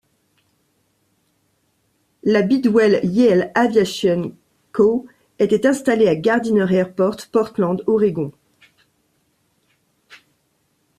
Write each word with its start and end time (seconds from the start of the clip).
La 2.23 2.41
Bidwell-Yale 2.41 3.51
Aviation 3.53 4.35
Co 4.71 5.05
était 5.37 5.67
installée 5.67 6.07
à 6.07 6.15
Gardiner 6.15 6.65
Airport, 6.73 7.17
Portland, 7.31 7.83
Oregon. 7.85 8.31